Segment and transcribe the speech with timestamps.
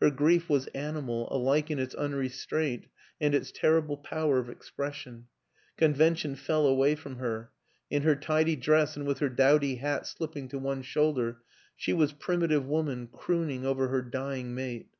[0.00, 2.86] Her grief was animal, alike in its unrestraint
[3.20, 5.26] and its terrible power of expression;
[5.76, 7.50] convention fell away from her;
[7.90, 11.38] in her tidy dress and with her dowdy hat slipping to one shoulder
[11.74, 14.90] she was primi tive woman crooning over her dying mate.